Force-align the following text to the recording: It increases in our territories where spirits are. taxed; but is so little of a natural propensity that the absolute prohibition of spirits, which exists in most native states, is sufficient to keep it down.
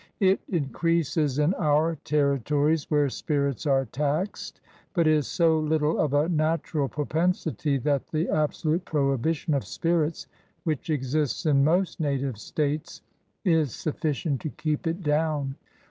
It 0.19 0.39
increases 0.49 1.37
in 1.37 1.53
our 1.53 1.95
territories 1.97 2.89
where 2.89 3.07
spirits 3.07 3.67
are. 3.67 3.85
taxed; 3.85 4.59
but 4.95 5.05
is 5.05 5.27
so 5.27 5.59
little 5.59 5.99
of 5.99 6.15
a 6.15 6.27
natural 6.27 6.87
propensity 6.89 7.77
that 7.77 8.07
the 8.07 8.27
absolute 8.27 8.83
prohibition 8.83 9.53
of 9.53 9.63
spirits, 9.63 10.25
which 10.63 10.89
exists 10.89 11.45
in 11.45 11.63
most 11.63 11.99
native 11.99 12.39
states, 12.39 13.03
is 13.45 13.75
sufficient 13.75 14.41
to 14.41 14.49
keep 14.49 14.87
it 14.87 15.03
down. 15.03 15.55